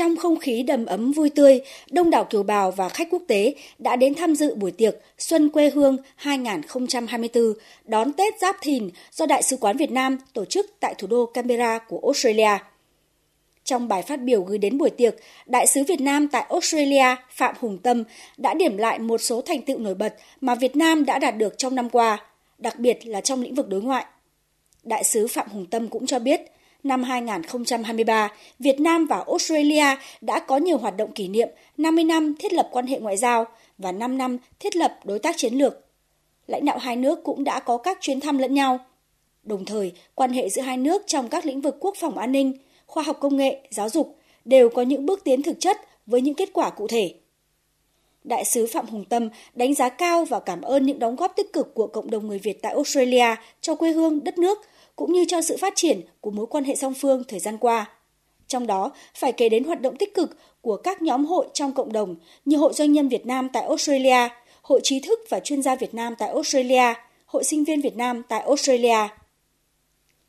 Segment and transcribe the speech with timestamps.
[0.00, 3.54] Trong không khí đầm ấm vui tươi, đông đảo kiều bào và khách quốc tế
[3.78, 7.52] đã đến tham dự buổi tiệc Xuân quê hương 2024
[7.84, 11.26] đón Tết Giáp Thìn do Đại sứ quán Việt Nam tổ chức tại thủ đô
[11.26, 12.58] Canberra của Australia.
[13.64, 15.14] Trong bài phát biểu gửi đến buổi tiệc,
[15.46, 18.04] Đại sứ Việt Nam tại Australia Phạm Hùng Tâm
[18.36, 21.58] đã điểm lại một số thành tựu nổi bật mà Việt Nam đã đạt được
[21.58, 22.24] trong năm qua,
[22.58, 24.04] đặc biệt là trong lĩnh vực đối ngoại.
[24.82, 26.40] Đại sứ Phạm Hùng Tâm cũng cho biết,
[26.82, 28.28] năm 2023,
[28.58, 29.84] Việt Nam và Australia
[30.20, 33.44] đã có nhiều hoạt động kỷ niệm 50 năm thiết lập quan hệ ngoại giao
[33.78, 35.86] và 5 năm thiết lập đối tác chiến lược.
[36.46, 38.78] Lãnh đạo hai nước cũng đã có các chuyến thăm lẫn nhau.
[39.42, 42.58] Đồng thời, quan hệ giữa hai nước trong các lĩnh vực quốc phòng an ninh,
[42.86, 45.76] khoa học công nghệ, giáo dục đều có những bước tiến thực chất
[46.06, 47.14] với những kết quả cụ thể.
[48.24, 51.52] Đại sứ Phạm Hùng Tâm đánh giá cao và cảm ơn những đóng góp tích
[51.52, 54.58] cực của cộng đồng người Việt tại Australia cho quê hương, đất nước
[54.96, 57.90] cũng như cho sự phát triển của mối quan hệ song phương thời gian qua.
[58.46, 61.92] Trong đó, phải kể đến hoạt động tích cực của các nhóm hội trong cộng
[61.92, 64.28] đồng như Hội Doanh nhân Việt Nam tại Australia,
[64.62, 66.94] Hội trí thức và chuyên gia Việt Nam tại Australia,
[67.26, 69.08] Hội sinh viên Việt Nam tại Australia.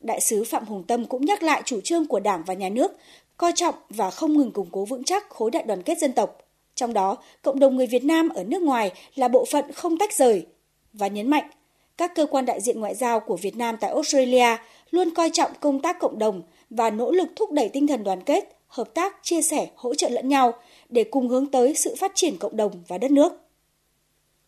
[0.00, 2.92] Đại sứ Phạm Hùng Tâm cũng nhắc lại chủ trương của Đảng và Nhà nước
[3.36, 6.38] coi trọng và không ngừng củng cố vững chắc khối đại đoàn kết dân tộc.
[6.74, 10.14] Trong đó, cộng đồng người Việt Nam ở nước ngoài là bộ phận không tách
[10.14, 10.46] rời
[10.92, 11.50] và nhấn mạnh
[11.96, 14.56] các cơ quan đại diện ngoại giao của Việt Nam tại Australia
[14.90, 18.22] luôn coi trọng công tác cộng đồng và nỗ lực thúc đẩy tinh thần đoàn
[18.22, 20.52] kết, hợp tác, chia sẻ, hỗ trợ lẫn nhau
[20.88, 23.32] để cùng hướng tới sự phát triển cộng đồng và đất nước.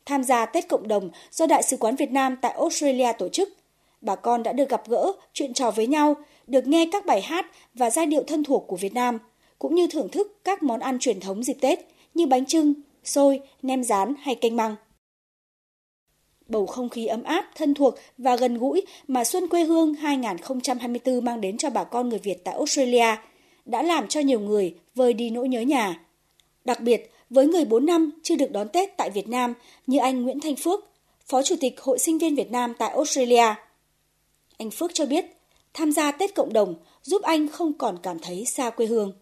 [0.06, 3.48] Tham gia Tết Cộng đồng do Đại sứ quán Việt Nam tại Australia tổ chức,
[4.00, 7.46] bà con đã được gặp gỡ, chuyện trò với nhau, được nghe các bài hát
[7.74, 9.18] và giai điệu thân thuộc của Việt Nam,
[9.58, 11.78] cũng như thưởng thức các món ăn truyền thống dịp Tết
[12.16, 14.76] như bánh trưng, xôi, nem rán hay canh măng
[16.48, 21.24] bầu không khí ấm áp, thân thuộc và gần gũi mà Xuân quê hương 2024
[21.24, 23.16] mang đến cho bà con người Việt tại Australia
[23.64, 26.00] đã làm cho nhiều người vơi đi nỗi nhớ nhà.
[26.64, 29.54] Đặc biệt, với người 4 năm chưa được đón Tết tại Việt Nam
[29.86, 30.84] như anh Nguyễn Thanh Phước,
[31.26, 33.54] Phó Chủ tịch Hội sinh viên Việt Nam tại Australia.
[34.58, 35.24] Anh Phước cho biết,
[35.74, 39.12] tham gia Tết cộng đồng giúp anh không còn cảm thấy xa quê hương.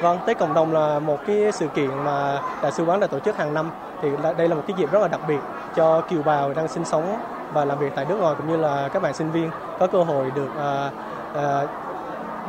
[0.00, 3.18] Vâng, Tết cộng đồng là một cái sự kiện mà đại sứ quán đã tổ
[3.18, 3.70] chức hàng năm.
[4.02, 5.38] Thì đây là một cái dịp rất là đặc biệt
[5.74, 7.18] cho kiều bào đang sinh sống
[7.52, 10.02] và làm việc tại nước ngoài cũng như là các bạn sinh viên có cơ
[10.02, 10.90] hội được à,
[11.34, 11.62] à,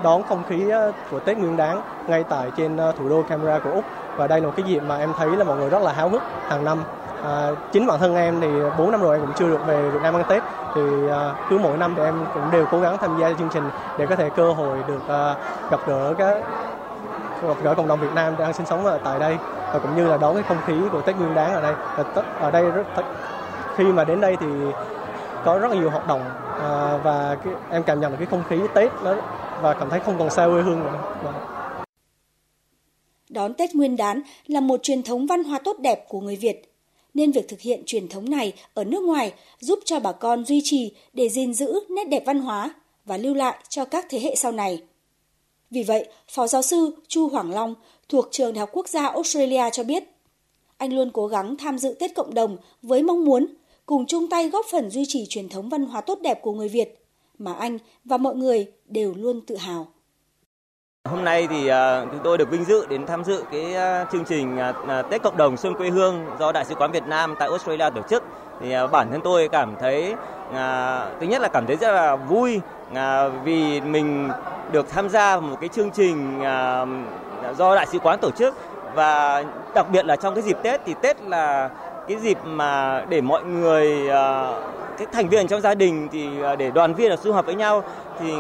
[0.04, 3.60] đón không khí à, của Tết Nguyên Đán ngay tại trên à, thủ đô Canberra
[3.60, 3.84] của Úc.
[4.16, 6.10] Và đây là một cái dịp mà em thấy là mọi người rất là háo
[6.10, 6.84] hức hàng năm.
[7.24, 10.02] À, chính bản thân em thì 4 năm rồi em cũng chưa được về Việt
[10.02, 10.44] Nam ăn Tết.
[10.76, 13.70] Thì à, cứ mỗi năm thì em cũng đều cố gắng tham gia chương trình
[13.98, 15.36] để có thể cơ hội được à,
[15.72, 16.38] gặp gỡ các
[17.48, 19.38] gặp gỡ cộng đồng Việt Nam đang sinh sống ở tại đây
[19.74, 21.76] và cũng như là đón cái không khí của Tết Nguyên Đán ở đây
[22.40, 22.86] ở đây rất
[23.78, 24.48] khi mà đến đây thì
[25.46, 26.22] có rất là nhiều hoạt động
[26.60, 29.16] à, và cái, em cảm nhận được cái không khí Tết đó
[29.62, 31.00] và cảm thấy không còn xa quê hương nữa.
[31.24, 31.34] Và...
[33.30, 36.74] Đón Tết Nguyên đán là một truyền thống văn hóa tốt đẹp của người Việt,
[37.14, 40.62] nên việc thực hiện truyền thống này ở nước ngoài giúp cho bà con duy
[40.64, 42.74] trì để gìn giữ nét đẹp văn hóa
[43.06, 44.82] và lưu lại cho các thế hệ sau này.
[45.72, 47.76] Vì vậy, Phó giáo sư Chu Hoàng Long
[48.10, 50.04] thuộc Trường Đại học Quốc gia Australia cho biết,
[50.78, 53.48] anh luôn cố gắng tham dự Tết cộng đồng với mong muốn
[53.86, 56.70] cùng chung tay góp phần duy trì truyền thống văn hóa tốt đẹp của người
[56.70, 57.06] Việt
[57.38, 59.88] mà anh và mọi người đều luôn tự hào.
[61.10, 64.26] Hôm nay thì à, chúng tôi được vinh dự đến tham dự cái à, chương
[64.26, 67.50] trình à, Tết cộng đồng xuân quê hương do Đại sứ quán Việt Nam tại
[67.50, 68.24] Australia tổ chức.
[68.62, 70.14] Thì bản thân tôi cảm thấy
[71.20, 72.60] thứ nhất là cảm thấy rất là vui
[73.44, 74.30] vì mình
[74.72, 76.86] được tham gia một cái chương trình à,
[77.58, 78.56] do đại sứ quán tổ chức.
[78.96, 79.44] Và
[79.74, 81.70] đặc biệt là trong cái dịp Tết thì Tết là
[82.08, 84.52] cái dịp mà để mọi người à,
[84.98, 87.56] cái thành viên trong gia đình thì à, để đoàn viên là sum họp với
[87.56, 87.84] nhau.
[88.20, 88.34] Thì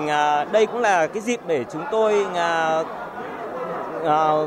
[0.51, 2.25] đây cũng là cái dịp để chúng tôi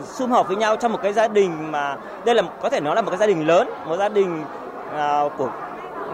[0.04, 2.96] sum họp với nhau trong một cái gia đình mà, đây là, có thể nói
[2.96, 4.44] là một cái gia đình lớn, một gia đình
[5.38, 5.48] của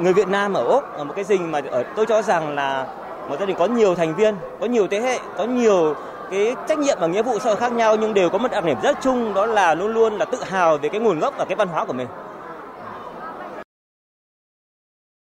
[0.00, 2.86] người Việt Nam ở Úc một cái dinh mà ở, tôi cho rằng là
[3.28, 5.94] một gia đình có nhiều thành viên, có nhiều thế hệ, có nhiều
[6.30, 8.64] cái trách nhiệm và nghĩa vụ xã hội khác nhau nhưng đều có một đặc
[8.64, 11.44] điểm rất chung, đó là luôn luôn là tự hào về cái nguồn gốc và
[11.44, 12.06] cái văn hóa của mình.